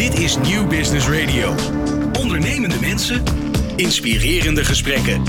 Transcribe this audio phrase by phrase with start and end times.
[0.00, 1.54] Dit is Nieuw Business Radio.
[2.20, 3.22] Ondernemende mensen,
[3.76, 5.22] inspirerende gesprekken.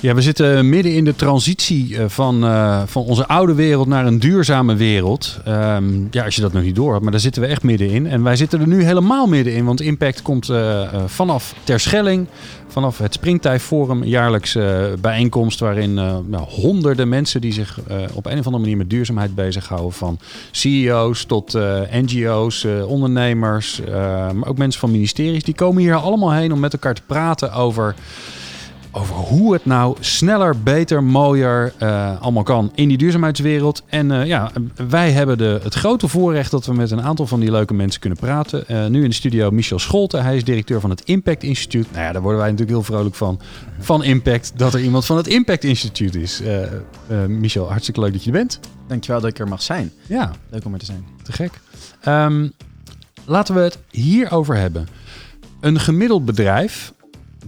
[0.00, 4.06] Ja, we zitten midden in de transitie eh, van, uh, van onze oude wereld naar
[4.06, 5.38] een duurzame wereld.
[5.48, 8.06] Um, ja, als je dat nog niet door hebt, maar daar zitten we echt middenin.
[8.06, 12.26] En wij zitten er nu helemaal middenin, want Impact komt uh, vanaf Terschelling,
[12.68, 14.58] vanaf het Springtij Forum, jaarlijks
[15.00, 17.78] bijeenkomst waarin nou, honderden mensen die zich
[18.14, 20.18] op een of andere manier met duurzaamheid bezighouden, van
[20.50, 21.52] CEO's tot
[21.90, 23.80] NGO's, ondernemers,
[24.34, 27.52] maar ook mensen van ministeries, die komen hier allemaal heen om met elkaar te praten
[27.52, 27.94] over
[28.96, 33.82] over hoe het nou sneller, beter, mooier uh, allemaal kan in die duurzaamheidswereld.
[33.86, 34.50] En uh, ja,
[34.88, 38.00] wij hebben de, het grote voorrecht dat we met een aantal van die leuke mensen
[38.00, 38.64] kunnen praten.
[38.68, 40.16] Uh, nu in de studio Michel Scholte.
[40.16, 41.90] Hij is directeur van het Impact Instituut.
[41.92, 43.40] Nou ja, daar worden wij natuurlijk heel vrolijk van.
[43.78, 46.42] Van Impact, dat er iemand van het Impact Instituut is.
[47.26, 48.60] Michel, hartstikke leuk dat je er bent.
[48.88, 49.92] Dankjewel dat ik er mag zijn.
[50.06, 50.32] Ja.
[50.50, 51.04] Leuk om er te zijn.
[51.22, 51.60] Te gek.
[52.08, 52.52] Um,
[53.24, 54.88] laten we het hierover hebben.
[55.60, 56.92] Een gemiddeld bedrijf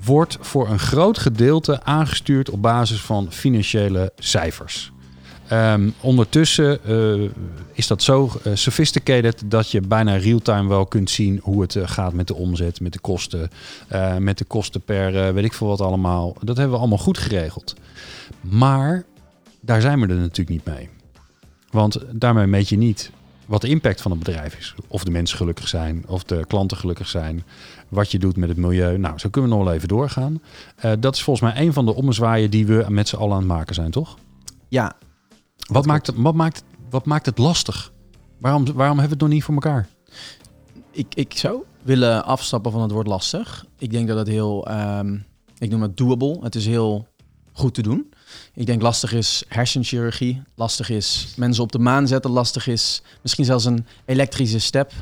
[0.05, 4.93] wordt voor een groot gedeelte aangestuurd op basis van financiële cijfers.
[5.53, 7.31] Um, ondertussen uh,
[7.73, 11.89] is dat zo uh, sophisticated dat je bijna real-time wel kunt zien hoe het uh,
[11.89, 13.51] gaat met de omzet, met de kosten,
[14.19, 16.37] met de kosten per weet ik veel wat allemaal.
[16.43, 17.75] Dat hebben we allemaal goed geregeld.
[18.41, 19.05] Maar
[19.61, 20.89] daar zijn we er natuurlijk niet mee.
[21.71, 23.11] Want daarmee meet je niet
[23.47, 24.75] wat de impact van het bedrijf is.
[24.89, 27.45] Of de mensen gelukkig zijn, of de klanten gelukkig zijn,
[27.89, 28.99] wat je doet met het milieu.
[28.99, 30.43] Nou, zo kunnen we nog wel even doorgaan.
[30.85, 33.39] Uh, dat is volgens mij een van de ommezwaaien die we met z'n allen aan
[33.39, 34.17] het maken zijn, toch?
[34.69, 34.97] Ja.
[35.67, 37.93] Wat maakt, het, wat, maakt, wat maakt het lastig?
[38.39, 39.89] Waarom, waarom hebben we het nog niet voor elkaar?
[40.91, 43.67] Ik, ik zou willen afstappen van het woord lastig.
[43.79, 45.25] Ik denk dat het heel, um,
[45.59, 46.39] ik noem het doable.
[46.41, 47.07] Het is heel
[47.53, 48.13] goed te doen.
[48.55, 53.45] Ik denk lastig is hersenchirurgie, lastig is mensen op de maan zetten, lastig is misschien
[53.45, 54.93] zelfs een elektrische step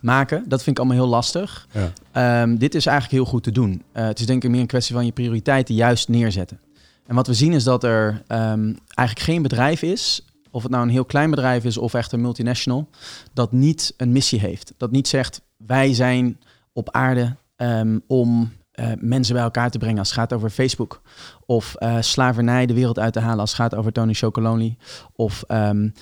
[0.00, 0.44] maken.
[0.48, 1.66] Dat vind ik allemaal heel lastig.
[2.12, 2.42] Ja.
[2.42, 3.82] Um, dit is eigenlijk heel goed te doen.
[3.92, 6.60] Uh, het is denk ik meer een kwestie van je prioriteiten juist neerzetten.
[7.06, 10.84] En wat we zien is dat er um, eigenlijk geen bedrijf is, of het nou
[10.84, 12.88] een heel klein bedrijf is of echt een multinational,
[13.32, 14.74] dat niet een missie heeft.
[14.76, 16.40] Dat niet zegt wij zijn
[16.72, 21.00] op aarde um, om uh, mensen bij elkaar te brengen als het gaat over Facebook.
[21.46, 24.76] Of uh, slavernij de wereld uit te halen als het gaat over Tony Chocolonely.
[25.12, 25.92] Of um,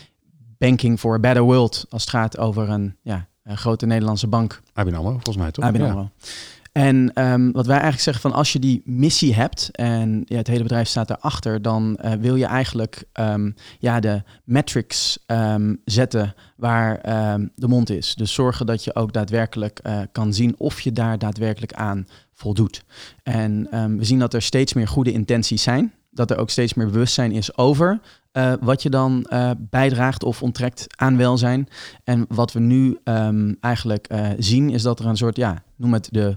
[0.58, 4.60] banking for a better world als het gaat over een, ja, een grote Nederlandse bank.
[4.72, 5.64] ABN AMRO, volgens mij toch?
[5.64, 6.00] ABN AMRO.
[6.00, 6.10] Ja.
[6.72, 10.46] En um, wat wij eigenlijk zeggen van als je die missie hebt en ja, het
[10.46, 16.34] hele bedrijf staat daarachter, dan uh, wil je eigenlijk um, ja, de metrics um, zetten
[16.56, 17.00] waar
[17.54, 18.14] de mond is.
[18.14, 22.84] Dus zorgen dat je ook daadwerkelijk uh, kan zien of je daar daadwerkelijk aan voldoet.
[23.22, 23.68] En
[23.98, 25.92] we zien dat er steeds meer goede intenties zijn.
[26.10, 28.00] Dat er ook steeds meer bewustzijn is over
[28.36, 31.68] uh, wat je dan uh, bijdraagt of onttrekt aan welzijn.
[32.04, 35.92] En wat we nu um, eigenlijk uh, zien is dat er een soort, ja, noem
[35.92, 36.36] het de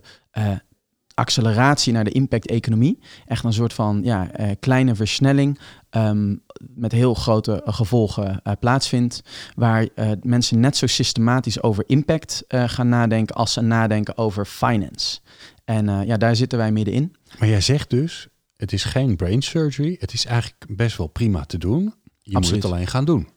[1.13, 2.99] acceleratie naar de impact-economie.
[3.25, 5.59] Echt een soort van ja, kleine versnelling
[5.91, 6.43] um,
[6.75, 9.21] met heel grote gevolgen plaatsvindt.
[9.55, 9.87] Waar
[10.21, 15.19] mensen net zo systematisch over impact gaan nadenken als ze nadenken over finance.
[15.65, 17.15] En ja, daar zitten wij middenin.
[17.39, 18.27] Maar jij zegt dus,
[18.57, 19.95] het is geen brain surgery.
[20.00, 21.94] Het is eigenlijk best wel prima te doen.
[22.22, 22.44] Je Absoluut.
[22.44, 23.28] moet het alleen gaan doen.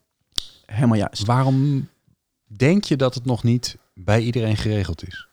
[0.67, 1.25] Helemaal juist.
[1.25, 1.89] Waarom
[2.45, 5.29] denk je dat het nog niet bij iedereen geregeld is?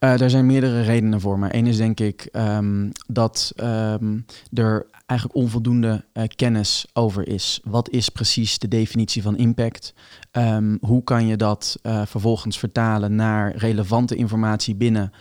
[0.00, 1.38] Uh, er zijn meerdere redenen voor.
[1.38, 7.60] Maar één is denk ik um, dat um, er eigenlijk onvoldoende uh, kennis over is.
[7.64, 9.94] Wat is precies de definitie van impact?
[10.32, 15.12] Um, hoe kan je dat uh, vervolgens vertalen naar relevante informatie binnen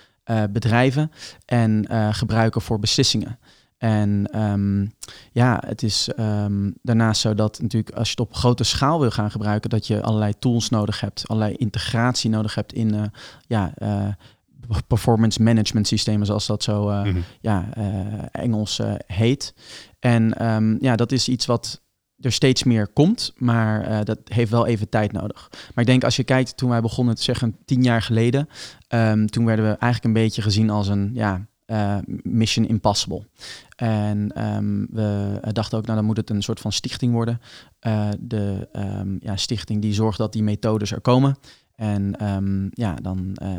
[0.51, 1.11] bedrijven
[1.45, 3.39] en gebruiken voor beslissingen?
[3.85, 4.93] En um,
[5.31, 9.11] ja, het is um, daarnaast zo dat natuurlijk als je het op grote schaal wil
[9.11, 13.03] gaan gebruiken, dat je allerlei tools nodig hebt, allerlei integratie nodig hebt in uh,
[13.47, 14.07] ja, uh,
[14.87, 17.23] performance management systemen, zoals dat zo uh, mm-hmm.
[17.41, 17.69] ja,
[18.31, 19.53] Engels heet.
[19.99, 21.81] En um, ja, dat is iets wat
[22.19, 25.49] er steeds meer komt, maar dat heeft wel even tijd nodig.
[25.51, 28.49] Maar ik denk als je kijkt, toen wij begonnen te zeggen, tien jaar geleden,
[29.25, 33.27] toen werden we eigenlijk een beetje gezien als een ja, uh, Mission Impossible.
[33.75, 37.41] En um, we dachten ook, nou dan moet het een soort van stichting worden.
[37.87, 41.37] Uh, de um, ja, stichting die zorgt dat die methodes er komen.
[41.75, 43.37] En um, ja, dan...
[43.43, 43.49] Uh,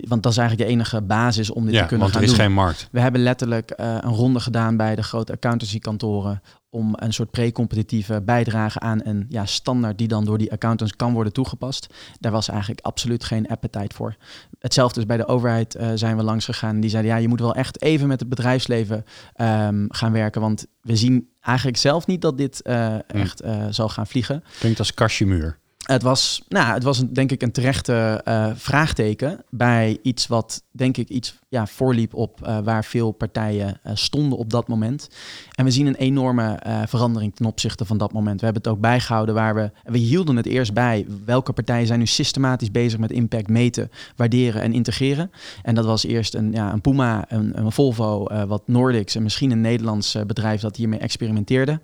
[0.00, 2.28] want dat is eigenlijk de enige basis om dit ja, te kunnen want gaan er
[2.28, 2.44] is doen.
[2.44, 2.88] geen markt.
[2.92, 6.42] We hebben letterlijk een ronde gedaan bij de grote accountancykantoren
[6.74, 11.12] om een soort pre-competitieve bijdrage aan een ja, standaard die dan door die accountants kan
[11.12, 11.94] worden toegepast.
[12.20, 14.16] Daar was eigenlijk absoluut geen appetite voor.
[14.58, 16.80] Hetzelfde is bij de overheid uh, zijn we langs gegaan.
[16.80, 19.04] Die zeiden ja, je moet wel echt even met het bedrijfsleven
[19.36, 23.88] um, gaan werken, want we zien eigenlijk zelf niet dat dit uh, echt uh, zal
[23.88, 24.44] gaan vliegen.
[24.58, 25.58] Klinkt als kastje muur.
[25.84, 30.96] Het was, nou, het was denk ik een terechte uh, vraagteken bij iets wat, denk
[30.96, 35.08] ik, iets ja, voorliep op uh, waar veel partijen uh, stonden op dat moment.
[35.54, 38.38] En we zien een enorme verandering ten opzichte van dat moment.
[38.38, 41.98] We hebben het ook bijgehouden waar we, we hielden het eerst bij, welke partijen zijn
[41.98, 45.30] nu systematisch bezig met impact meten, waarderen en integreren.
[45.62, 49.50] En dat was eerst een, ja, een Puma, een, een Volvo, wat Nordics en misschien
[49.50, 51.80] een Nederlands bedrijf dat hiermee experimenteerde.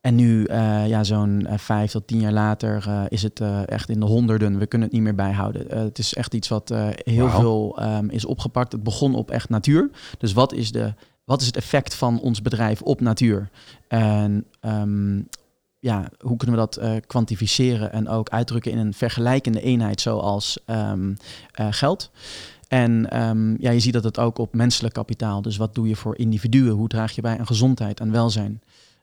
[0.00, 3.88] En nu, uh, ja, zo'n uh, vijf tot tien jaar later, uh, is het echt
[3.88, 4.58] in de honderden.
[4.58, 5.78] We kunnen het niet meer bijhouden.
[5.78, 6.68] het is echt iets wat
[7.04, 7.40] heel wow.
[7.40, 8.72] veel um, is opgepakt.
[8.72, 9.90] Het begon op echt natuur.
[10.18, 10.94] Dus wat is, de,
[11.24, 13.50] wat is het effect van ons bedrijf op natuur?
[13.88, 15.28] En um,
[15.78, 21.16] ja, hoe kunnen we dat kwantificeren en ook uitdrukken in een vergelijkende eenheid zoals um,
[21.52, 22.10] geld?
[22.68, 23.06] En
[23.60, 25.42] ja, je ziet dat het ook op menselijk kapitaal.
[25.42, 26.72] Dus wat doe je voor individuen?
[26.72, 28.60] Hoe draag je bij aan gezondheid en welzijn?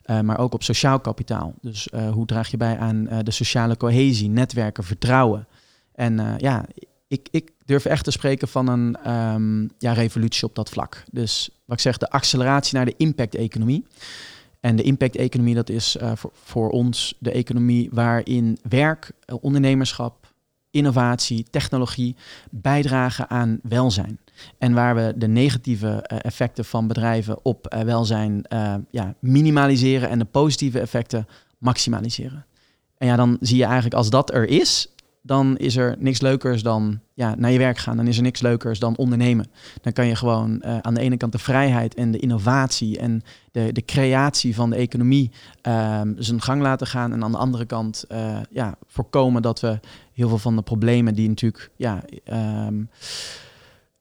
[0.09, 1.53] Uh, maar ook op sociaal kapitaal.
[1.61, 5.47] Dus uh, hoe draag je bij aan uh, de sociale cohesie, netwerken, vertrouwen.
[5.93, 6.65] En ja,
[7.07, 11.03] ik, ik, durf echt te spreken van een um, ja, revolutie op dat vlak.
[11.11, 13.85] Dus wat ik zeg, de acceleratie naar de impact-economie.
[14.59, 19.11] En de impact-economie, dat is voor, voor ons de economie waarin werk,
[19.41, 20.26] ondernemerschap,
[20.71, 22.15] innovatie, technologie
[22.51, 24.19] bijdragen aan welzijn.
[24.57, 30.09] En waar we de negatieve uh, effecten van bedrijven op uh, welzijn uh, ja, minimaliseren
[30.09, 31.27] en de positieve effecten
[31.57, 32.45] maximaliseren.
[32.97, 34.87] En ja, dan zie je eigenlijk als dat er is,
[35.27, 37.97] dan is er niks leukers dan ja, naar je werk gaan.
[37.97, 39.47] Dan is er niks leukers dan ondernemen.
[39.81, 43.21] Dan kan je gewoon uh, aan de ene kant de vrijheid en de innovatie en
[43.51, 45.31] de, de creatie van de economie
[45.67, 47.13] uh, zijn gang laten gaan.
[47.13, 49.79] En aan de andere kant uh, ja, voorkomen dat we
[50.13, 52.03] heel veel van de problemen die natuurlijk ja,
[52.67, 52.89] um,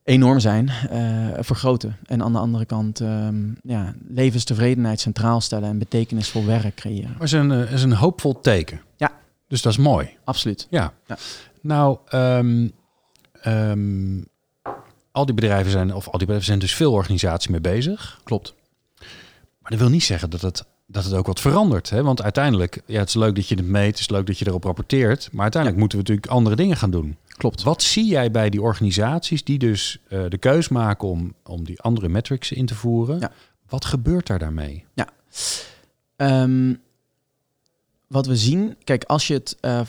[0.05, 1.97] enorm zijn, uh, vergroten.
[2.05, 7.11] En aan de andere kant um, ja, levenstevredenheid centraal stellen en betekenisvol werk creëren.
[7.13, 8.81] Maar is een, is een hoopvol teken.
[8.97, 9.13] Ja.
[9.49, 10.17] Dus dat is mooi.
[10.25, 10.67] Absoluut.
[10.71, 10.93] Ja.
[11.07, 11.17] ja.
[11.61, 12.73] Nou, um,
[13.47, 14.27] um,
[15.11, 18.21] al die bedrijven zijn, of al die bedrijven zijn dus veel organisatie mee bezig.
[18.25, 18.55] Klopt.
[19.59, 21.91] Maar dat wil niet zeggen dat het, dat het ook wat verandert.
[21.91, 22.03] Hè?
[22.03, 24.47] Want uiteindelijk, ja, het is leuk dat je het meet, het is leuk dat je
[24.47, 25.29] erop rapporteert.
[25.33, 25.79] Maar uiteindelijk ja.
[25.79, 27.17] moeten we natuurlijk andere dingen gaan doen.
[27.29, 27.63] Klopt.
[27.63, 31.81] Wat zie jij bij die organisaties die dus uh, de keus maken om, om die
[31.81, 33.19] andere metrics in te voeren?
[33.19, 33.33] Ja.
[33.69, 34.85] Wat gebeurt daar daarmee?
[34.95, 35.09] Ja.
[36.17, 36.81] Um,
[38.07, 39.57] wat we zien, kijk, als je het.
[39.61, 39.81] Uh,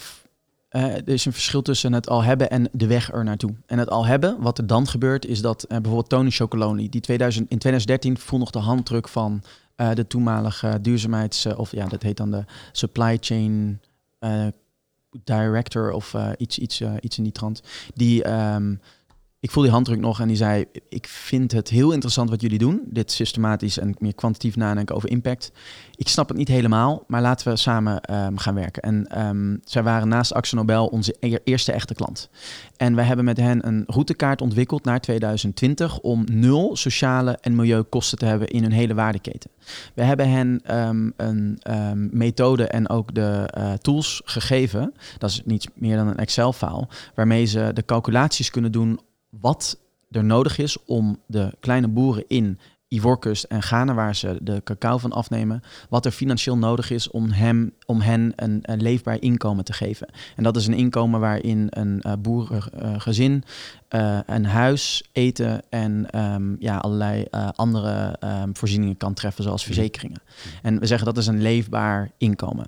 [0.72, 3.54] uh, er is een verschil tussen het al hebben en de weg er naartoe.
[3.66, 7.02] En het al hebben, wat er dan gebeurt, is dat uh, bijvoorbeeld Tony Chocoloni, die
[7.02, 9.44] 2000, in 2013 voelde nog de handdruk van
[9.94, 13.82] de toenmalige duurzaamheids, of ja, dat heet dan de supply chain
[15.24, 17.62] director of iets, iets, iets in die trant.
[17.94, 18.80] Die um,
[19.40, 22.58] ik voel die handdruk nog en die zei: Ik vind het heel interessant wat jullie
[22.58, 22.82] doen.
[22.86, 25.52] Dit systematisch en meer kwantitatief nadenken over impact.
[25.96, 28.82] Ik snap het niet helemaal, maar laten we samen um, gaan werken.
[28.82, 32.30] En um, zij waren naast Axel Nobel onze e eerste echte klant.
[32.78, 38.18] En wij hebben met hen een routekaart ontwikkeld naar 2020 om nul sociale en milieukosten
[38.18, 39.50] te hebben in hun hele waardeketen.
[39.94, 44.94] We hebben hen um, een methode en ook de uh, tools gegeven.
[45.18, 49.00] Dat is niets meer dan een Excel-file, waarmee ze de calculaties kunnen doen
[49.30, 49.78] wat
[50.12, 52.60] er nodig is om de kleine boeren in
[52.90, 57.32] Ivoorkust en Ghana, waar ze de cacao van afnemen, wat er financieel nodig is om,
[57.32, 60.08] hem, om hen een, een leefbaar inkomen te geven.
[60.36, 63.44] En dat is een inkomen waarin een uh, boerengezin
[63.90, 69.64] uh, een huis, eten en um, ja, allerlei uh, andere um, voorzieningen kan treffen, zoals
[69.64, 70.22] verzekeringen.
[70.62, 72.68] En we zeggen dat is een leefbaar inkomen.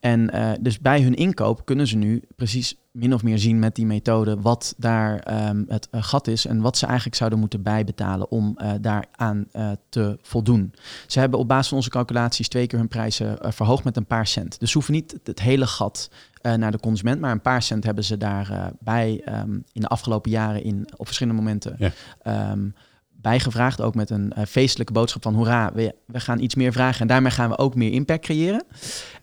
[0.00, 3.74] En uh, dus bij hun inkoop kunnen ze nu precies min of meer zien met
[3.74, 7.62] die methode wat daar um, het uh, gat is en wat ze eigenlijk zouden moeten
[7.62, 9.46] bijbetalen om uh, daaraan
[9.88, 10.74] te voldoen.
[11.06, 14.26] Ze hebben op basis van onze calculaties twee keer hun prijzen verhoogd met een paar
[14.26, 14.60] cent.
[14.60, 16.10] Dus ze hoeven niet het hele gat
[16.42, 20.62] naar de consument, maar een paar cent hebben ze daarbij um, in de afgelopen jaren
[20.62, 22.50] in, op verschillende momenten ja.
[22.52, 22.74] um,
[23.20, 23.80] bijgevraagd.
[23.80, 27.06] Ook met een uh, feestelijke boodschap van hoera, we, we, gaan iets meer vragen en
[27.06, 28.64] daarmee gaan we ook meer impact creëren.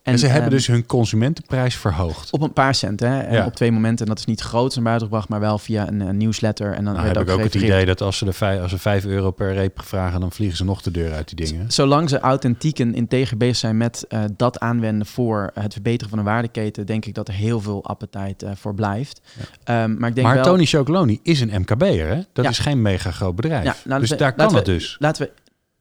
[0.05, 2.31] En, en ze um, hebben dus hun consumentenprijs verhoogd?
[2.31, 3.35] Op een paar cent, hè.
[3.35, 3.45] Ja.
[3.45, 4.05] op twee momenten.
[4.05, 6.73] En dat is niet groot naar buiten gebracht, maar wel via een, een newsletter.
[6.73, 8.71] En dan nou, heb ook ik ook het idee dat als ze, de vijf, als
[8.71, 11.71] ze 5 euro per reep vragen, dan vliegen ze nog de deur uit die dingen.
[11.71, 16.19] Zolang ze authentiek en integer bezig zijn met uh, dat aanwenden voor het verbeteren van
[16.19, 19.21] een waardeketen, denk ik dat er heel veel appetijt uh, voor blijft.
[19.65, 19.83] Ja.
[19.83, 20.45] Um, maar ik denk maar wel...
[20.45, 22.21] Tony Chocoloni is een MKB'er, hè?
[22.33, 22.51] Dat ja.
[22.51, 23.84] is geen mega groot bedrijf.
[23.85, 24.95] Nou, dus we, daar kan we, het dus.
[24.99, 25.31] Laten we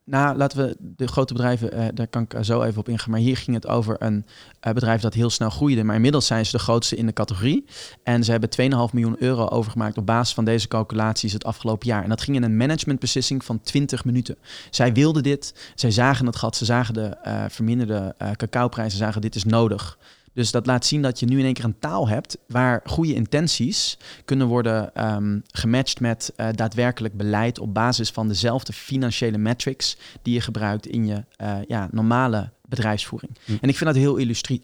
[0.05, 3.11] nou, laten we de grote bedrijven, uh, daar kan ik zo even op ingaan.
[3.11, 4.25] Maar hier ging het over een
[4.67, 5.83] uh, bedrijf dat heel snel groeide.
[5.83, 7.65] Maar inmiddels zijn ze de grootste in de categorie.
[8.03, 8.49] En ze hebben
[8.89, 12.03] 2,5 miljoen euro overgemaakt op basis van deze calculaties het afgelopen jaar.
[12.03, 14.37] En dat ging in een managementbeslissing van 20 minuten.
[14.69, 17.17] Zij wilden dit, zij zagen het gat, ze zagen de
[17.49, 19.97] verminderde cacaoprijzen, zagen dit is nodig.
[20.35, 23.13] Dus dat laat zien dat je nu in één keer een taal hebt waar goede
[23.13, 29.97] intenties kunnen worden um, gematcht met uh, daadwerkelijk beleid op basis van dezelfde financiële metrics
[30.21, 33.31] die je gebruikt in je uh, ja, normale bedrijfsvoering.
[33.45, 33.51] Hm.
[33.61, 34.17] En ik vind dat heel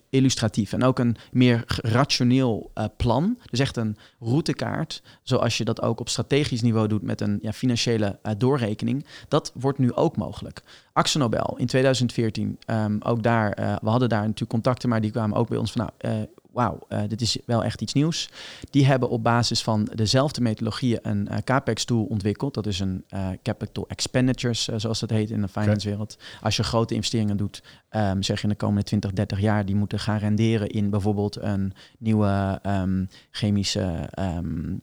[0.10, 0.74] illustratief.
[0.74, 3.38] En ook een meer rationeel uh, plan.
[3.50, 7.54] Dus echt een routekaart, zoals je dat ook op strategisch niveau doet met een ja,
[7.54, 9.06] financiële uh, doorrekening.
[9.28, 10.62] Dat wordt nu ook mogelijk.
[10.94, 15.12] Axonobel in 2014, um, ehm, ook daar, uh, we hadden daar natuurlijk contacten, maar die
[15.12, 18.30] kwamen ook bij ons van, nou, wauw, uh, dit is wel echt iets nieuws.
[18.70, 22.54] Die hebben op basis van dezelfde methodologieën een uh, CAPEX-tool ontwikkeld.
[22.54, 26.18] Dat is een uh, capital expenditures, zoals dat heet in de finance-wereld.
[26.42, 29.76] Als je grote investeringen doet, um, zeg je in de komende 20, 30 jaar, die
[29.76, 34.80] moeten gaan renderen in bijvoorbeeld een nieuwe um, chemische um,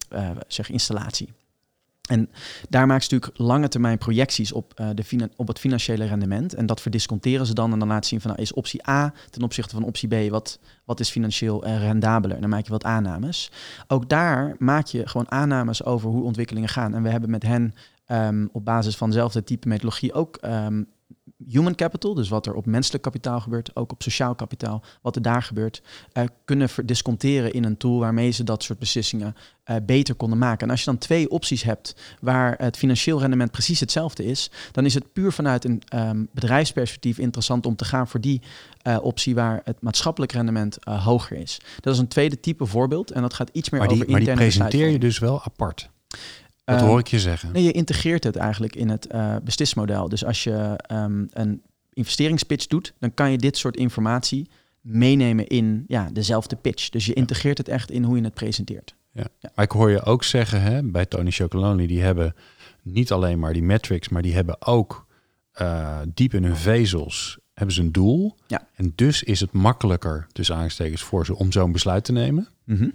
[0.47, 1.33] zeg, installatie.
[2.09, 2.31] En
[2.69, 6.55] daar maken ze natuurlijk lange termijn projecties op, uh, de op het financiële rendement.
[6.55, 9.43] En dat verdisconteren ze dan en dan laten zien van nou, is optie A ten
[9.43, 12.35] opzichte van optie B wat, wat is financieel uh, rendabeler.
[12.35, 13.51] En dan maak je wat aannames.
[13.87, 16.95] Ook daar maak je gewoon aannames over hoe ontwikkelingen gaan.
[16.95, 17.75] En we hebben met hen
[18.09, 20.87] um, op basis van dezelfde type methodologie ook um,
[21.47, 25.23] human capital, dus wat er op menselijk kapitaal gebeurt, ook op sociaal kapitaal, wat er
[25.23, 30.15] daar gebeurt, uh, kunnen disconteren in een tool waarmee ze dat soort beslissingen uh, beter
[30.15, 30.67] konden maken.
[30.67, 34.85] En als je dan twee opties hebt waar het financieel rendement precies hetzelfde is, dan
[34.85, 38.43] is het puur vanuit een um, bedrijfsperspectief interessant om te gaan voor die
[38.87, 41.61] uh, optie waar het maatschappelijk rendement hoger is.
[41.81, 44.21] Dat is een tweede type voorbeeld en dat gaat iets meer maar die, over Maar
[44.21, 45.91] die presenteer je dus wel apart?
[46.77, 47.53] Dat hoor ik je zeggen.
[47.53, 50.09] Nee, je integreert het eigenlijk in het uh, beslismodel.
[50.09, 55.85] Dus als je um, een investeringspitch doet, dan kan je dit soort informatie meenemen in
[55.87, 56.89] ja, dezelfde pitch.
[56.89, 58.95] Dus je integreert het echt in hoe je het presenteert.
[59.13, 59.27] Ja.
[59.39, 59.51] ja.
[59.55, 62.35] Maar ik hoor je ook zeggen hè, bij Tony Chocolonely, die hebben
[62.83, 65.07] niet alleen maar die metrics, maar die hebben ook
[65.61, 68.37] uh, diep in hun vezels hebben ze een doel.
[68.47, 68.69] Ja.
[68.75, 72.49] En dus is het makkelijker, tussen aanstekens, voor ze om zo'n besluit te nemen.
[72.65, 72.93] Mm -hmm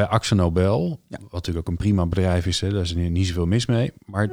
[0.00, 3.46] bij Axel Nobel, wat natuurlijk ook een prima bedrijf is, hè, daar is niet zoveel
[3.46, 3.92] mis mee.
[4.04, 4.30] Maar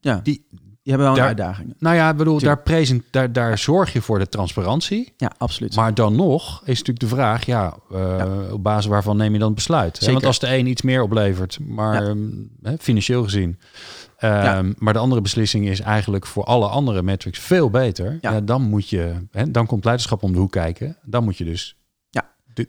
[0.00, 1.74] ja, die, die hebben wel een uitdaging.
[1.78, 5.12] Nou ja, bedoel, daar, present, daar, daar zorg je voor de transparantie.
[5.16, 5.76] Ja, absoluut.
[5.76, 8.52] Maar dan nog is natuurlijk de vraag, ja, uh, ja.
[8.52, 10.00] op basis waarvan neem je dan besluit?
[10.00, 10.12] Hè?
[10.12, 12.14] Want als de een iets meer oplevert, maar ja.
[12.62, 13.58] hè, financieel gezien.
[14.24, 18.18] Um, maar de andere beslissing is eigenlijk voor alle andere metrics veel beter.
[18.20, 18.40] Ja.
[18.40, 20.96] dan moet je, hè, dan komt leiderschap om de hoek kijken.
[21.04, 21.79] Dan moet je dus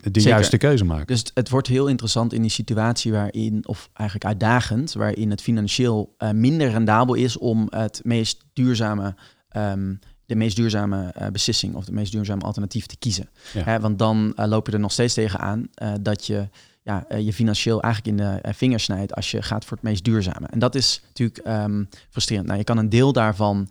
[0.02, 1.08] de, de juiste keuze maken.
[1.08, 5.42] Dus het, het, wordt heel interessant in die situatie waarin, of eigenlijk uitdagend, waarin het
[5.42, 9.16] financieel uh, minder rendabel is om het meest duurzame,
[9.58, 13.30] um, de meest duurzame uh, beslissing of de meest duurzame alternatief te kiezen.
[13.54, 13.64] Ja.
[13.64, 16.48] Hè, want dan uh, loop je er nog steeds tegenaan uh, dat je
[16.84, 20.48] ja, je financieel eigenlijk in de vingers snijdt als je gaat voor het meest duurzame.
[20.48, 22.48] En dat is natuurlijk um, frustrerend.
[22.48, 23.70] Nou, je kan een deel daarvan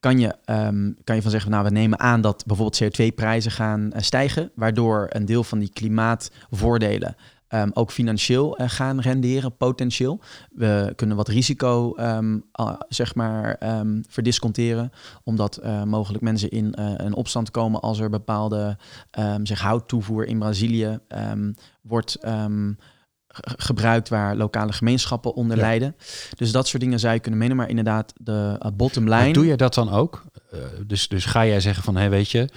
[0.00, 3.90] kan je, um, kan je van zeggen, nou we nemen aan dat bijvoorbeeld CO2-prijzen gaan
[3.94, 7.16] uh, stijgen, waardoor een deel van die klimaatvoordelen
[7.48, 10.20] um, ook financieel uh, gaan renderen, potentieel.
[10.50, 13.58] We kunnen wat risico um, uh, zeg maar
[14.08, 14.92] verdisconteren,
[15.24, 18.76] omdat uh, mogelijk mensen in een opstand komen als er bepaalde
[19.42, 20.98] zeg, houttoevoer in Brazilië
[21.82, 22.18] wordt
[23.56, 25.62] gebruikt waar lokale gemeenschappen onder ja.
[25.62, 25.96] lijden.
[26.36, 27.62] Dus dat soort dingen zou je kunnen meenemen.
[27.62, 29.16] Maar inderdaad, de uh, bottom line...
[29.16, 30.24] Maar doe je dat dan ook?
[30.54, 32.48] Uh, dus, dus ga jij zeggen van, hé, hey, weet je...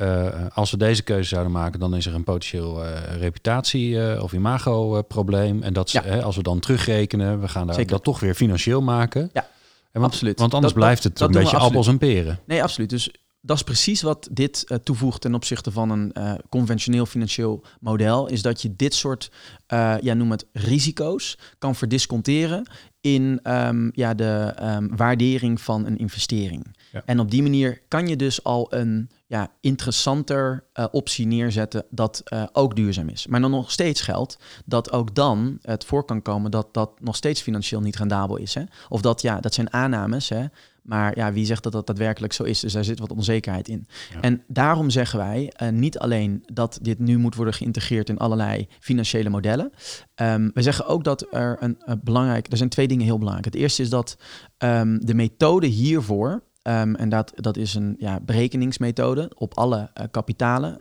[0.00, 2.84] Uh, als we deze keuze zouden maken, dan is er een potentieel
[3.18, 5.62] reputatie- of imago-probleem.
[5.62, 6.20] en dat, ja.
[6.20, 9.30] als we dan terugrekenen, we gaan daar, dat toch weer financieel maken.
[9.32, 9.48] Ja,
[9.94, 10.38] en want, absoluut.
[10.38, 12.38] Want anders dat, blijft het dat, een beetje appels en peren.
[12.46, 12.90] Nee, absoluut.
[12.90, 13.10] Dus
[13.46, 18.26] dat is precies wat dit uh, toevoegt ten opzichte van een uh, conventioneel financieel model.
[18.26, 19.30] Is dat je dit soort,
[19.72, 22.68] uh, ja, noem het risico's, kan verdisconteren
[23.00, 26.76] in um, ja, de um, waardering van een investering.
[26.92, 27.02] Ja.
[27.04, 32.22] En op die manier kan je dus al een ja, interessanter optie neerzetten dat
[32.52, 33.26] ook duurzaam is.
[33.26, 37.16] Maar dan nog steeds geldt dat ook dan het voor kan komen dat dat nog
[37.16, 38.54] steeds financieel niet rendabel is.
[38.54, 38.62] Hè?
[38.88, 40.28] Of dat, ja, dat zijn aannames.
[40.28, 40.44] Hè?
[40.84, 42.60] Maar ja, wie zegt dat dat daadwerkelijk zo is?
[42.60, 43.86] Dus daar zit wat onzekerheid in.
[44.12, 44.20] Ja.
[44.20, 48.68] En daarom zeggen wij uh, niet alleen dat dit nu moet worden geïntegreerd in allerlei
[48.80, 49.72] financiële modellen.
[50.14, 53.54] Um, we zeggen ook dat er een, een belangrijk, er zijn twee dingen heel belangrijk.
[53.54, 54.16] Het eerste is dat
[54.58, 60.04] um, de methode hiervoor, um, en dat, dat is een ja, berekeningsmethode op alle uh,
[60.10, 60.80] kapitalen.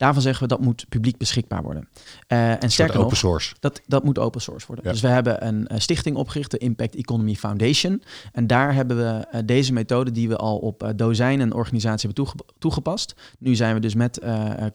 [0.00, 1.88] Daarvan zeggen we dat moet publiek beschikbaar worden.
[2.28, 3.54] Uh, en sterker open nog, source.
[3.60, 4.84] Dat, dat moet open source worden.
[4.84, 4.90] Ja.
[4.90, 8.02] Dus we hebben een uh, stichting opgericht, de Impact Economy Foundation.
[8.32, 12.36] En daar hebben we uh, deze methode die we al op dozijnen organisaties hebben toege
[12.58, 13.14] toegepast.
[13.38, 14.20] Nu zijn we dus met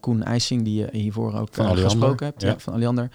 [0.00, 2.48] Koen IJsing, die je hiervoor ook van gesproken hebt, ja.
[2.48, 3.10] ja, van Alliander.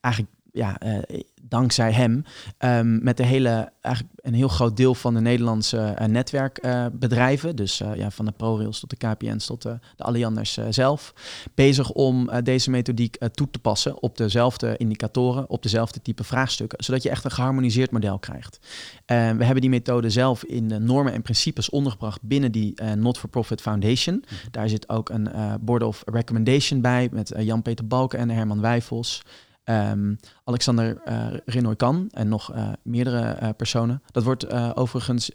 [0.00, 2.24] Eigenlijk ja, uh, dankzij hem
[2.58, 7.78] um, met de hele, eigenlijk een heel groot deel van de Nederlandse uh, netwerkbedrijven, dus
[7.94, 11.14] ja, van de ProRails tot de KPN's tot de, de Allianders zelf,
[11.54, 17.02] bezig om deze methodiek toe te passen op dezelfde indicatoren, op dezelfde type vraagstukken, zodat
[17.02, 18.58] je echt een geharmoniseerd model krijgt.
[19.06, 24.14] we hebben die methode zelf in de normen en principes ondergebracht binnen die Not-for-Profit Foundation.
[24.24, 24.34] Mhm.
[24.50, 25.28] Daar zit ook een
[25.60, 29.22] Board of Recommendation bij met Jan-Peter Balken en Herman Wijfels.
[29.70, 31.00] Um, Alexander
[31.46, 34.02] uh, Kan en nog uh, meerdere uh, personen.
[34.10, 35.34] Dat wordt overigens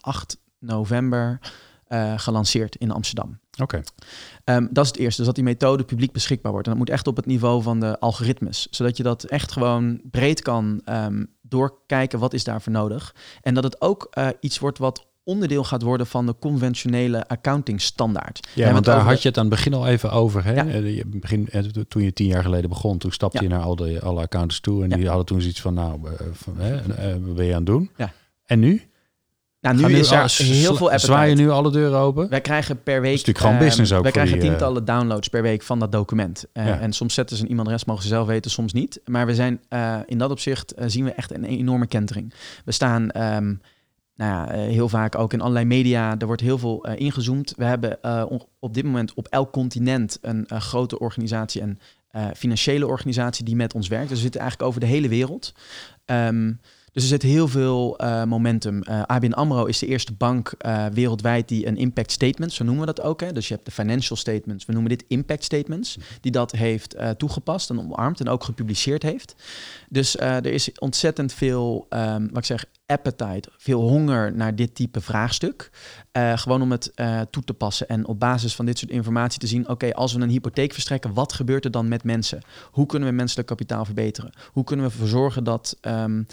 [0.00, 1.38] 8 november
[2.16, 3.38] gelanceerd in Amsterdam.
[3.60, 3.62] Oké.
[3.62, 4.56] Okay.
[4.56, 6.66] Um, dat is het eerste, dus dat die methode publiek beschikbaar wordt.
[6.66, 10.00] En dat moet echt op het niveau van de algoritmes, zodat je dat echt gewoon
[10.10, 13.14] breed kan um, doorkijken wat is daarvoor nodig.
[13.42, 18.48] En dat het ook iets wordt wat onderdeel gaat worden van de conventionele accounting standaard.
[18.54, 20.44] Ja, want daar had je het aan het begin al even over.
[20.44, 20.52] Hè?
[20.52, 20.66] Ja.
[20.66, 24.00] Eh, begin, eh, toen je tien jaar geleden begon, toen stapte je naar al de,
[24.00, 26.00] alle accountants toe en die hadden toen zoiets van, nou,
[26.32, 27.90] van, hè, wat ben je aan het doen?
[27.96, 28.12] Ja.
[28.44, 28.82] En nu?
[29.60, 31.12] Nou, nu, is er heel veel appetite.
[31.12, 32.28] Zwaai je nu alle deuren open?
[32.28, 33.10] Wij krijgen per week...
[33.10, 36.44] Natuurlijk gewoon business ook Wij krijgen tientallen downloads per week van dat document.
[36.52, 39.00] Uh, En soms zetten ze een e-mailadres, mogen ze zelf weten, soms niet.
[39.04, 42.34] Maar we zijn uh, in dat opzicht zien we echt een enorme kentering.
[42.64, 43.60] We staan um,
[44.22, 46.18] nou ja, eh, heel vaak ook in allerlei media.
[46.18, 47.54] Er wordt heel veel uh, ingezoomd.
[47.56, 48.24] We hebben uh,
[48.58, 51.78] op dit moment op elk continent een grote organisatie en
[52.36, 54.08] financiële organisatie die met ons werkt.
[54.08, 55.52] Dus we zitten eigenlijk over de hele wereld.
[56.06, 56.60] Um,
[56.92, 58.82] dus er zit heel veel uh, momentum.
[58.88, 62.86] Uh, ABN AMRO is de eerste bank uh, wereldwijd die een impact statement, zo noemen
[62.86, 63.20] we dat ook.
[63.20, 63.32] Hè?
[63.32, 67.70] Dus je hebt de financial statements, we noemen dit impact statements, die dat heeft toegepast
[67.70, 69.34] en omarmd en ook gepubliceerd heeft.
[69.88, 75.00] Dus er is ontzettend veel, um, wat ik zeg, appetite, veel honger naar dit type
[75.00, 75.70] vraagstuk.
[76.12, 76.92] gewoon om het
[77.30, 80.20] toe te passen en op basis van dit soort informatie te zien, oké, als we
[80.20, 82.42] een hypotheek verstrekken, wat gebeurt er dan met mensen?
[82.70, 84.32] Hoe kunnen we menselijk kapitaal verbeteren?
[84.52, 86.26] Hoe kunnen we ervoor zorgen dat um,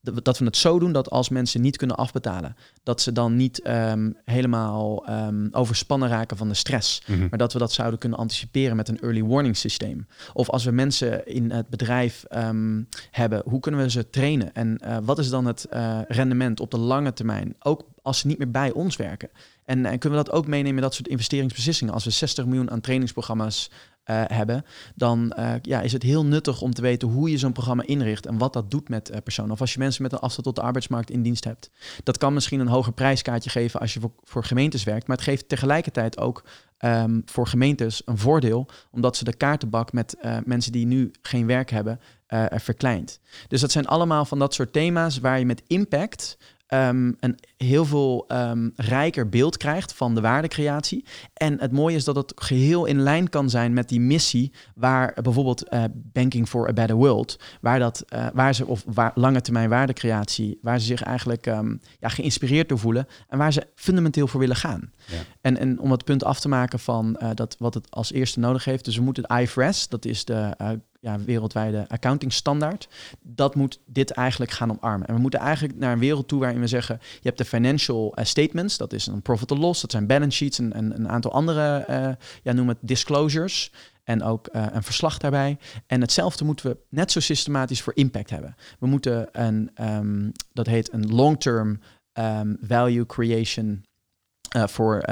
[0.00, 3.66] dat we het zo doen dat als mensen niet kunnen afbetalen, dat ze dan niet
[3.66, 7.02] um, helemaal um, overspannen raken van de stress.
[7.06, 7.26] Mm -hmm.
[7.30, 10.06] Maar dat we dat zouden kunnen anticiperen met een early warning systeem.
[10.32, 14.54] Of als we mensen in het bedrijf um, hebben, hoe kunnen we ze trainen?
[14.54, 17.54] En uh, wat is dan het uh, rendement op de lange termijn?
[17.58, 19.30] Ook als ze niet meer bij ons werken.
[19.64, 21.94] En, en kunnen we dat ook meenemen in dat soort investeringsbeslissingen?
[21.94, 23.70] Als we 60 miljoen aan trainingsprogramma's
[24.10, 27.52] uh, hebben, dan uh, ja, is het heel nuttig om te weten hoe je zo'n
[27.52, 29.50] programma inricht en wat dat doet met uh, personen.
[29.50, 31.70] Of als je mensen met een afstand tot de arbeidsmarkt in dienst hebt.
[32.02, 35.48] Dat kan misschien een hoger prijskaartje geven als je voor, gemeentes werkt, maar het geeft
[35.48, 36.44] tegelijkertijd ook
[36.78, 41.70] um, voor gemeentes een voordeel, omdat ze de kaartenbak met mensen die nu geen werk
[41.70, 42.00] hebben
[42.50, 43.20] verkleint.
[43.48, 47.84] Dus dat zijn allemaal van dat soort thema's waar je met impact um, een heel
[47.84, 51.04] veel um, rijker beeld krijgt van de waardecreatie.
[51.34, 55.16] En het mooie is dat het geheel in lijn kan zijn met die missie waar
[55.22, 59.40] bijvoorbeeld uh, Banking for a Better World, waar, dat, uh, waar ze, of waar, lange
[59.40, 64.26] termijn waardecreatie, waar ze zich eigenlijk um, ja, geïnspireerd door voelen en waar ze fundamenteel
[64.26, 64.92] voor willen gaan.
[65.06, 65.16] Ja.
[65.40, 68.40] En, en om het punt af te maken van uh, dat wat het als eerste
[68.40, 70.54] nodig heeft, dus we moeten het IFRS, dat is de
[71.00, 72.88] ja, wereldwijde accounting standaard.
[73.22, 75.06] Dat moet dit eigenlijk gaan omarmen.
[75.06, 78.12] En we moeten eigenlijk naar een wereld toe waarin we zeggen: je hebt de financial
[78.18, 81.08] uh, statements, dat is een profit or loss, dat zijn balance sheets en, en een
[81.08, 83.72] aantal andere, uh, ja, noem het disclosures.
[84.04, 85.58] En ook uh, een verslag daarbij.
[85.86, 88.56] En hetzelfde moeten we net zo systematisch voor impact hebben.
[88.78, 91.80] We moeten een, um, dat heet een long-term
[92.12, 93.84] um, value creation
[94.50, 95.04] voor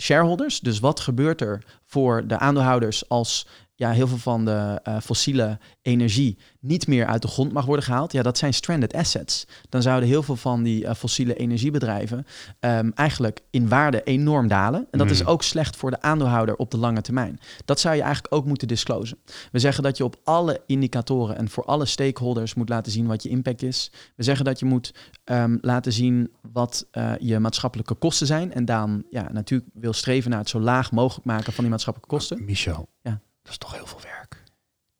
[0.00, 0.60] shareholders.
[0.60, 5.58] Dus wat gebeurt er voor de aandeelhouders als ja, heel veel van de uh, fossiele
[5.82, 9.46] energie niet meer uit de grond mag worden gehaald, ja, dat zijn stranded assets.
[9.68, 12.26] Dan zouden heel veel van die uh, fossiele energiebedrijven
[12.60, 14.86] um, eigenlijk in waarde enorm dalen.
[14.90, 15.28] En dat is mm.
[15.28, 17.38] ook slecht voor de aandeelhouder op de lange termijn.
[17.64, 19.18] Dat zou je eigenlijk ook moeten disclosen.
[19.52, 23.22] We zeggen dat je op alle indicatoren en voor alle stakeholders moet laten zien wat
[23.22, 23.90] je impact is.
[24.16, 28.52] We zeggen dat je moet um, laten zien wat uh, je maatschappelijke kosten zijn.
[28.52, 32.16] En dan ja, natuurlijk wil streven naar het zo laag mogelijk maken van die maatschappelijke
[32.16, 32.44] kosten.
[32.44, 33.20] Michel, ja.
[33.44, 34.42] Dat is toch heel veel werk.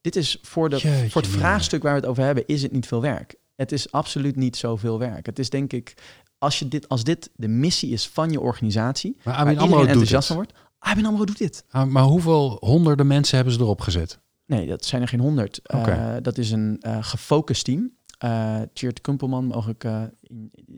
[0.00, 2.72] Dit is voor, de, Jeetje, voor het vraagstuk waar we het over hebben, is het
[2.72, 3.35] niet veel werk.
[3.54, 5.26] Het is absoluut niet zoveel werk.
[5.26, 5.94] Het is denk ik,
[6.38, 10.26] als, je dit, als dit de missie is van je organisatie, maar ABN AMRO enthousiast
[10.26, 11.64] van wordt, ABN AMRO doet dit.
[11.70, 14.18] Ah, maar hoeveel honderden mensen hebben ze erop gezet?
[14.46, 15.61] Nee, dat zijn er geen honderd.
[15.64, 16.16] Okay.
[16.16, 17.92] Uh, dat is een uh, gefocust team.
[18.24, 19.85] Uh, Tjeerd Kumpelman, mogelijk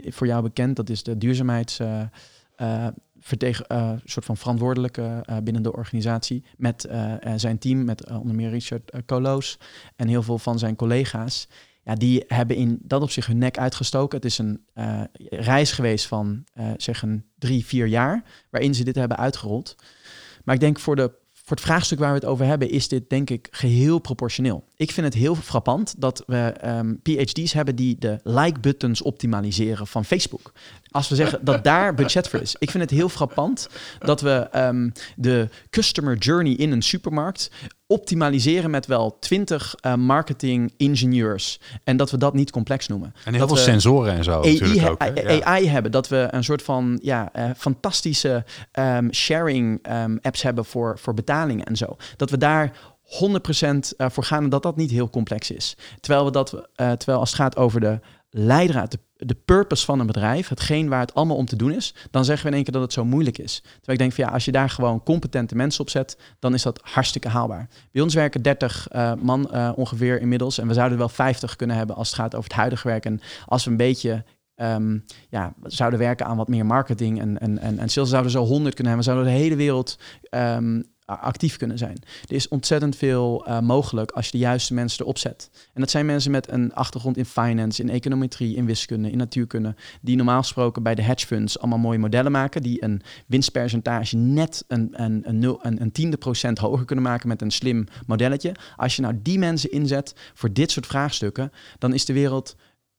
[0.05, 0.77] voor jou bekend.
[0.77, 1.79] Dat is de duurzaamheids
[3.27, 6.45] vertegen, uh, soort van verantwoordelijke uh, binnen de organisatie.
[6.57, 9.59] Met uh, zijn team, met onder meer Richard Coloos
[9.97, 11.49] en heel veel van zijn collega's.
[11.83, 14.17] Ja, die hebben in dat op zich hun nek uitgestoken.
[14.17, 14.61] Het is een
[15.31, 16.45] reis geweest van
[16.77, 19.77] zeg een drie, vier jaar, waarin ze dit hebben uitgerold.
[20.45, 23.11] Maar ik denk voor, de, voor het vraagstuk waar we het over hebben, is dit
[23.11, 24.65] denk ik geheel proportioneel.
[24.77, 30.05] Ik vind het heel frappant dat we ehm, PhD's hebben die de like-buttons optimaliseren van
[30.05, 30.53] Facebook.
[30.91, 32.57] Als we zeggen dat daar budget voor is.
[32.59, 37.51] Ik vind het heel frappant dat we ehm, de customer journey in een supermarkt
[37.87, 41.61] optimaliseren met wel 20 uh, marketing ingenieurs.
[41.85, 43.15] En dat we dat niet complex noemen.
[43.25, 44.43] En heel dat veel we sensoren en zo.
[44.43, 45.43] AI, natuurlijk ook.
[45.43, 45.93] AI hebben.
[45.93, 49.87] Dat we een soort van ja, eh, fantastische ehm, sharing
[50.21, 51.97] apps hebben voor, voor betalingen en zo.
[52.17, 52.73] Dat we daar
[53.07, 55.77] 100% eh, voor gaan dat dat niet heel complex is.
[56.01, 60.01] Terwijl, we dat, eh, terwijl als het gaat over de leidraad, de, de purpose van
[60.01, 62.65] een bedrijf, hetgeen waar het allemaal om te doen is, dan zeggen we in één
[62.65, 63.61] keer dat het zo moeilijk is.
[63.61, 66.63] Terwijl ik denk van ja, als je daar gewoon competente mensen op zet, dan is
[66.63, 67.69] dat hartstikke haalbaar.
[67.93, 71.77] Bij ons werken 30 eh, man eh, ongeveer inmiddels en we zouden wel 50 kunnen
[71.77, 73.05] hebben als het gaat over het huidige werk.
[73.05, 77.59] En als we een beetje ehm, ja, zouden werken aan wat meer marketing en, en,
[77.59, 79.13] en, en sales, zouden we zo 100 kunnen hebben.
[79.13, 81.97] Zouden de hele wereld ehm, actief kunnen zijn.
[82.29, 85.51] Er is ontzettend veel eh, mogelijk als je de juiste mensen erop zet.
[85.73, 89.75] En dat zijn mensen met een achtergrond in finance, in econometrie, in wiskunde, in natuurkunde,
[90.01, 94.65] die normaal gesproken bij de hedge funds allemaal mooie modellen maken, die een winstpercentage net
[94.69, 98.55] een, een, een, nul, een, een tiende procent hoger kunnen maken met een slim modelletje.
[98.77, 102.57] Als je nou die mensen inzet voor dit soort vraagstukken, dan is de wereld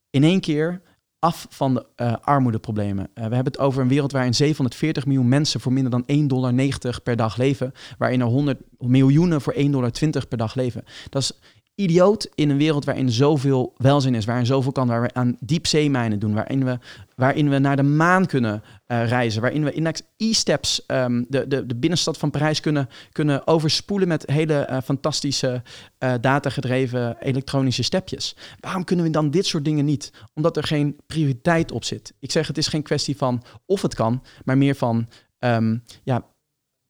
[0.09, 0.81] in één keer
[1.19, 3.09] af van de eh, armoedeproblemen.
[3.13, 6.25] Eh, we hebben het over een wereld waarin 740 miljoen mensen voor minder dan 1,90
[6.27, 9.91] dollar per dag leven, waarin er 100 miljoenen voor 1,20 dollar
[10.29, 10.83] per dag leven.
[11.09, 11.31] Dat is
[11.79, 16.19] idioot in een wereld waarin zoveel welzijn is, waarin zoveel kan, waar we aan diepzeemijnen
[16.19, 16.77] doen, waarin we,
[17.15, 21.65] waarin we naar de maan kunnen eh, reizen, waarin we index e-steps ehm, de, de,
[21.65, 25.61] de binnenstad van Parijs kunnen, kunnen overspoelen met hele eh, fantastische
[25.97, 28.35] eh, datagedreven elektronische stepjes.
[28.59, 30.11] Waarom kunnen we dan dit soort dingen niet?
[30.33, 32.13] Omdat er geen prioriteit op zit.
[32.19, 35.07] Ik zeg, het is geen kwestie van of het kan, maar meer van
[35.39, 36.25] ehm, ja,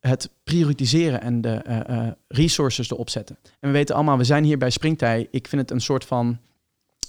[0.07, 3.37] het prioritiseren en de eh, eh, resources erop zetten.
[3.43, 5.27] En we weten allemaal, we zijn hier bij Springtij.
[5.31, 6.37] Ik vind het een soort van,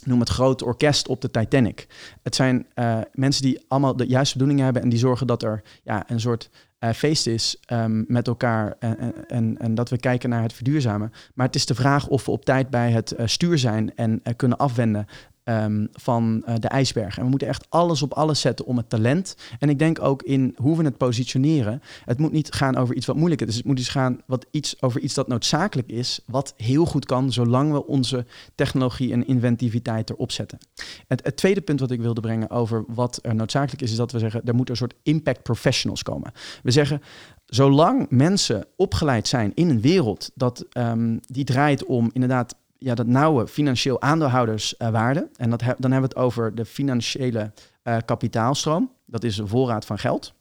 [0.05, 1.87] noem het groot orkest op de Titanic.
[2.23, 5.63] Het zijn eh, mensen die allemaal de juiste bedoelingen hebben en die zorgen dat er
[5.83, 6.51] ja, een soort
[6.95, 11.13] feest is ehm, met elkaar en, en- dat we kijken naar het verduurzamen.
[11.35, 14.59] Maar het is de vraag of we op tijd bij het stuur zijn en kunnen
[14.59, 15.07] afwenden
[15.49, 17.19] ehm, van eh, de ijsberg.
[17.19, 19.37] En we moeten echt alles op alles zetten om het talent.
[19.59, 21.83] En ik denk ook in hoe we het positioneren.
[22.05, 23.57] Het moet niet gaan over iets wat moeilijk is.
[23.57, 26.21] Het moet dus gaan wat iets, over iets dat noodzakelijk is.
[26.27, 30.59] Wat heel goed kan, zolang we onze technologie en inventiviteit erop zetten.
[31.07, 34.19] Het, tweede punt wat ik wilde brengen over wat er noodzakelijk is, is dat we
[34.19, 36.33] zeggen, er moeten een soort impact professionals komen.
[36.63, 37.03] We zeggen,
[37.47, 43.07] zolang mensen opgeleid zijn in een wereld dat ehm, die draait om inderdaad ja, dat
[43.07, 45.29] nauwe financieel aandeelhouderswaarde.
[45.37, 48.91] en dat he- dan hebben we het over de financiële eh, kapitaalstroom.
[49.07, 50.35] Dat is de voorraad van geld.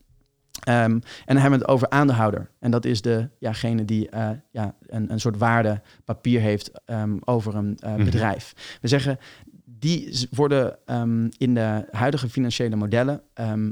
[0.63, 2.49] Ehm, en dan hebben we het over aandeelhouder.
[2.59, 7.55] En dat is de, jagene die eh, ja, een, een soort waardepapier heeft ehm, over
[7.55, 8.03] een eh, Mhm.
[8.05, 8.77] bedrijf.
[8.81, 9.17] We zeggen,
[9.65, 13.21] die worden ehm, in de huidige financiële modellen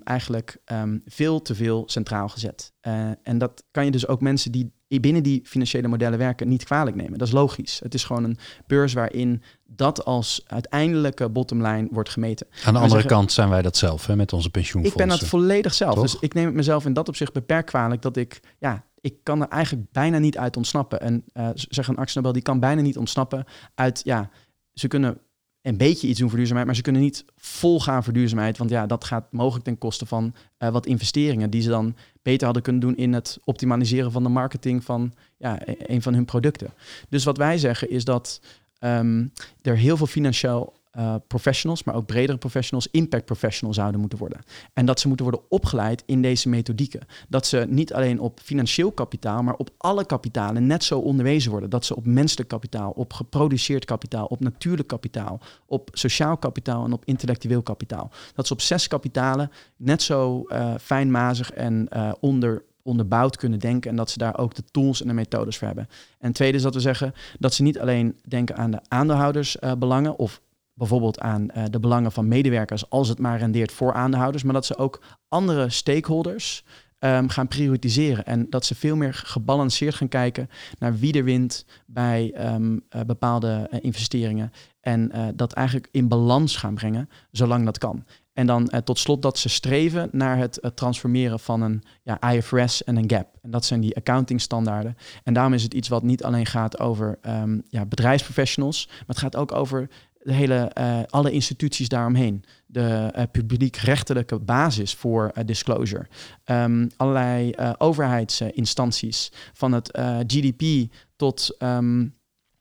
[0.03, 0.57] eigenlijk
[1.05, 2.73] veel te veel centraal gezet.
[2.81, 6.63] Eh, en dat kan je dus ook mensen die binnen die financiële modellen werken niet
[6.63, 7.17] kwalijk nemen.
[7.17, 7.79] Dat is logisch.
[7.83, 12.47] Het is gewoon een beurs waarin dat als uiteindelijke bottomline wordt gemeten.
[12.51, 15.07] Aan de andere zeggen- kant zijn wij dat zelf hè, met onze Ik pensioenfondsen.
[15.07, 15.93] ben dat volledig zelf.
[15.93, 16.03] Toch?
[16.03, 19.41] Dus ik neem het mezelf in dat opzicht beperkt kwalijk dat ik, ja, ik kan
[19.41, 21.01] er eigenlijk bijna niet uit ontsnappen.
[21.01, 24.29] En eh zeg een Axel Nobel, die kan bijna niet ontsnappen uit, ja,
[24.73, 25.17] ze kunnen
[25.61, 28.69] een beetje iets doen voor duurzaamheid, maar ze kunnen niet vol gaan voor duurzaamheid, want
[28.69, 32.63] ja, dat gaat mogelijk ten koste van eh, wat investeringen die ze dan beter hadden
[32.63, 36.73] kunnen doen in het optimaliseren van de marketing van ja, e- een van hun producten.
[37.09, 38.41] Dus wat wij zeggen is dat
[38.79, 39.25] ehm,
[39.61, 44.41] er heel veel financieel eh, professionals, maar ook bredere professionals, impact professionals zouden moeten worden.
[44.73, 47.01] En dat ze moeten worden opgeleid in deze methodieken.
[47.29, 51.69] Dat ze niet alleen op financieel kapitaal, maar op alle kapitalen net zo onderwezen worden.
[51.69, 56.93] Dat ze op menselijk kapitaal, op geproduceerd kapitaal, op natuurlijk kapitaal, op sociaal kapitaal en
[56.93, 58.11] op intellectueel kapitaal.
[58.35, 63.89] Dat ze op zes kapitalen net zo eh, fijnmazig en eh, onder onderbouwd kunnen denken
[63.89, 65.87] en dat ze daar ook de tools en de methodes voor hebben.
[66.19, 70.41] En tweede is dat we zeggen dat ze niet alleen denken aan de aandeelhoudersbelangen of
[70.75, 74.65] bijvoorbeeld aan eh, de belangen van medewerkers als het maar rendeert voor aandeelhouders, maar dat
[74.65, 76.63] ze ook andere stakeholders
[76.99, 81.65] ehm, gaan prioritiseren en dat ze veel meer gebalanceerd gaan kijken naar wie er wint
[81.85, 87.77] bij ehm, eh, bepaalde eh, investeringen en dat eigenlijk in balans gaan brengen, zolang dat
[87.77, 88.05] kan.
[88.33, 92.95] En dan tot slot dat ze streven naar het transformeren van een ja, IFRS en
[92.95, 93.37] een GAP.
[93.41, 94.97] En dat zijn die accounting standaarden.
[95.23, 99.17] En daarom is het iets wat niet alleen gaat over ehm, ja, bedrijfsprofessionals, maar het
[99.17, 99.89] gaat ook over
[100.25, 102.43] de hele, eh, alle instituties daaromheen.
[102.65, 106.07] De eh, publiekrechtelijke basis voor eh, disclosure.
[106.43, 112.07] Ehm, allerlei overheidsinstanties, van het GDP tot ehm,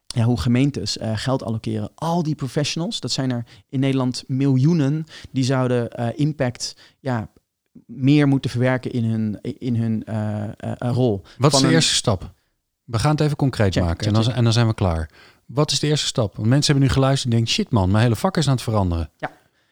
[0.07, 1.91] ja, hoe gemeentes uh, geld allokeren.
[1.95, 7.31] Al die professionals, dat zijn er in Nederland miljoenen, die zouden uh, impact ja,
[7.87, 11.23] meer moeten verwerken in hun, in hun uh, rol.
[11.39, 12.35] Wat is de eerste stap?
[12.85, 15.11] We gaan het even concreet maken en, dan, en dan zijn we klaar.
[15.47, 16.37] Wat is de eerste stap?
[16.37, 18.63] Want mensen hebben nu geluisterd en denken, shit man, mijn hele vak is aan het
[18.63, 19.11] veranderen.
[19.17, 19.31] Ja,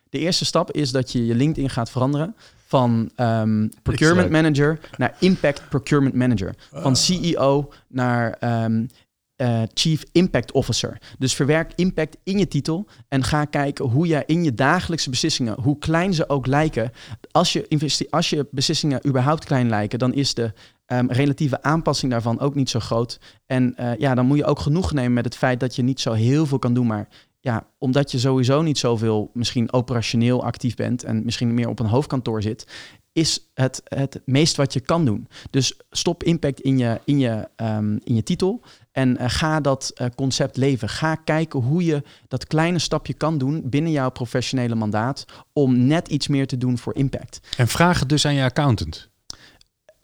[0.08, 5.16] de eerste stap is dat je je LinkedIn gaat veranderen van um, procurement manager naar
[5.18, 6.54] impact procurement manager.
[6.72, 8.88] Van CEO naar um,
[9.36, 10.98] uh, Chief Impact Officer.
[11.18, 15.60] Dus verwerk impact in je titel en ga kijken hoe je in je dagelijkse beslissingen,
[15.60, 16.92] hoe klein ze ook lijken,
[17.30, 20.52] als je, als je beslissingen überhaupt klein lijken, dan is de
[20.86, 23.20] um, relatieve aanpassing daarvan ook niet zo groot.
[23.46, 26.00] En uh, ja, dan moet je ook genoeg nemen met het feit dat je niet
[26.00, 27.08] zo heel veel kan doen, maar
[27.40, 31.86] ja, omdat je sowieso niet zoveel misschien operationeel actief bent en misschien meer op een
[31.86, 32.66] hoofdkantoor zit,
[33.12, 35.28] is het het meest wat je kan doen.
[35.50, 39.92] Dus stop impact in je, in je, um, in je titel en uh, ga dat
[39.94, 40.88] uh, concept leven.
[40.88, 46.08] Ga kijken hoe je dat kleine stapje kan doen binnen jouw professionele mandaat om net
[46.08, 47.40] iets meer te doen voor impact.
[47.56, 49.10] En vraag het dus aan je accountant.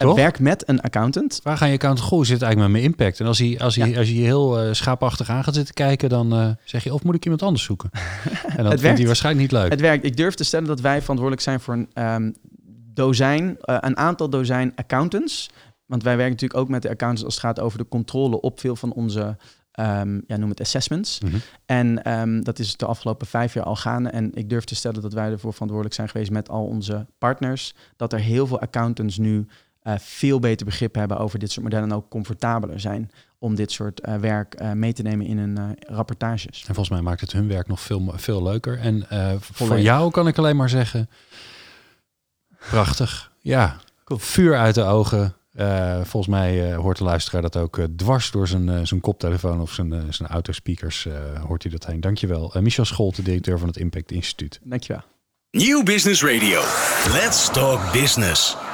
[0.07, 0.15] Toch?
[0.15, 1.39] Werk met een accountant.
[1.43, 2.07] Waar ga je accountant?
[2.07, 3.19] Goh, zit eigenlijk met mijn impact.
[3.19, 6.33] En als hij, als hij, als hij heel uh, schaapachtig aan gaat zitten kijken, dan
[6.33, 7.89] uh, zeg je, of moet ik iemand anders zoeken?
[8.57, 9.71] En dat vindt hij waarschijnlijk niet leuk.
[9.71, 10.05] Het werkt.
[10.05, 12.35] Ik durf te stellen dat wij verantwoordelijk zijn voor een um,
[12.93, 15.49] dozijn, uh, een aantal dozijn accountants.
[15.85, 18.59] Want wij werken natuurlijk ook met de accountants als het gaat over de controle op
[18.59, 19.37] veel van onze
[19.79, 21.19] Um, ja, noem het assessments.
[21.19, 21.41] Mm -hmm.
[21.65, 24.09] En um, dat is de afgelopen vijf jaar al gaande.
[24.09, 27.75] En ik durf te stellen dat wij ervoor verantwoordelijk zijn geweest met al onze partners.
[27.95, 29.47] Dat er heel veel accountants nu
[29.89, 33.71] uh, veel beter begrip hebben over dit soort modellen en ook comfortabeler zijn om dit
[33.71, 36.59] soort uh, werk uh, mee te nemen in hun rapportages.
[36.59, 38.79] En volgens mij maakt het hun werk nog veel, veel leuker.
[38.79, 39.05] En
[39.41, 41.09] voor jou kan ik alleen maar zeggen,
[42.69, 43.31] prachtig.
[43.39, 44.19] Ja, cool.
[44.19, 45.35] vuur uit de ogen.
[46.03, 50.29] volgens mij hoort de luisteraar dat ook dwars door zijn, zijn koptelefoon of zijn, zijn
[50.29, 51.07] autospeakers
[51.47, 52.01] hoort hij dat heen.
[52.01, 52.55] Dankjewel.
[52.61, 54.59] Michel Scholte, directeur van het Impact Instituut.
[54.63, 55.03] Dankjewel.
[55.51, 56.61] Nieuw Business Radio.
[57.13, 58.68] Let's talk business.